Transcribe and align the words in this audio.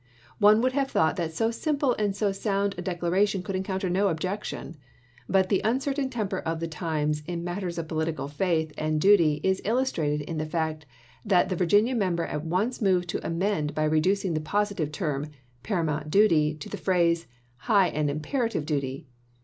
One 0.39 0.61
would 0.61 0.71
have 0.71 0.89
thought 0.89 1.15
that 1.17 1.31
so 1.31 1.51
simple 1.51 1.93
and 1.99 2.15
so 2.15 2.31
sound 2.31 2.73
a 2.75 2.81
declaration 2.81 3.43
could 3.43 3.55
encounter 3.55 3.87
no 3.87 4.07
objection; 4.07 4.75
but 5.29 5.49
the 5.49 5.61
uncertain 5.63 6.09
temper 6.09 6.39
of 6.39 6.59
the 6.59 6.67
times 6.67 7.21
in 7.27 7.43
matters 7.43 7.77
of 7.77 7.87
political 7.87 8.27
faith 8.27 8.73
and 8.79 8.99
duty 8.99 9.39
is 9.43 9.61
illustrated 9.63 10.21
in 10.21 10.39
the 10.39 10.45
fact 10.47 10.87
that 11.23 11.49
the 11.49 11.55
Virginia 11.55 11.93
member 11.93 12.25
at 12.25 12.43
once 12.43 12.81
moved 12.81 13.09
to 13.09 13.23
amend 13.23 13.75
by 13.75 13.83
reducing 13.83 14.33
the 14.33 14.41
positive 14.41 14.91
term, 14.91 15.27
"paramount 15.61 16.09
duty," 16.09 16.55
to 16.55 16.67
the 16.67 16.77
phrase, 16.77 17.27
"high 17.57 17.89
and 17.89 18.09
imperative 18.09 18.65
duty." 18.65 19.05